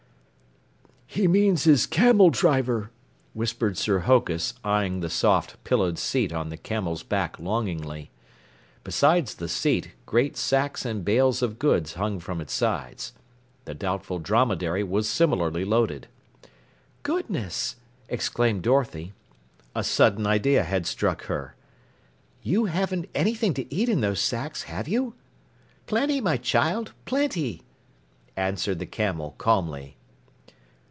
[1.13, 2.89] "He means his camel driver,"
[3.33, 8.11] whispered Sir Hokus, eyeing the soft, pillowed seat on the camel's back longingly.
[8.85, 13.11] Besides the seat, great sacks and bales of goods hung from its sides.
[13.65, 16.07] The Doubtful Dromedary was similarly loaded.
[17.03, 17.75] "Goodness!"
[18.07, 19.11] exclaimed Dorothy.
[19.75, 21.55] A sudden idea had struck her.
[22.41, 25.13] "You haven't anything to eat in those sacks, have you?"
[25.87, 27.63] "Plenty, my child plenty!"
[28.37, 29.97] answered the Camel calmly.